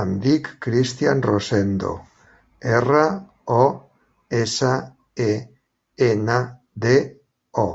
[0.00, 1.90] Em dic Cristián Rosendo:
[2.76, 3.02] erra,
[3.58, 3.66] o,
[4.44, 4.72] essa,
[5.26, 5.30] e,
[6.12, 6.40] ena,
[6.88, 6.96] de,
[7.68, 7.70] o.